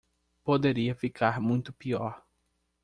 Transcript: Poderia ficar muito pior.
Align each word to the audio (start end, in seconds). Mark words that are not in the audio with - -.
Poderia 0.43 0.95
ficar 0.95 1.39
muito 1.39 1.71
pior. 1.71 2.25